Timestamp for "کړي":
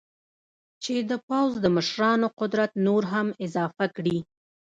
3.95-4.17